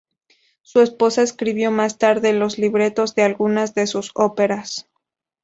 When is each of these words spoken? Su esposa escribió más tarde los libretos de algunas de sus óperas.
Su 0.63 0.81
esposa 0.81 1.21
escribió 1.21 1.69
más 1.69 1.99
tarde 1.99 2.33
los 2.33 2.57
libretos 2.57 3.13
de 3.13 3.21
algunas 3.21 3.75
de 3.75 3.85
sus 3.85 4.09
óperas. 4.15 4.87